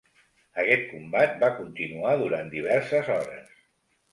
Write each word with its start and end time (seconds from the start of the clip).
Aquest 0.63 0.87
combat 0.93 1.35
va 1.45 1.49
continuar 1.59 2.15
durant 2.23 2.53
diverses 2.57 3.13
hores. 3.19 3.57